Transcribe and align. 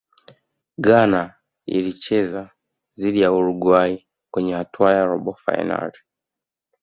ghana 0.77 1.35
ilicheza 1.67 2.49
dhidi 2.99 3.21
ya 3.21 3.31
uruguay 3.31 4.07
kwenye 4.33 4.53
hatua 4.53 4.93
ya 4.93 5.05
robo 5.05 5.33
fainali 5.33 5.97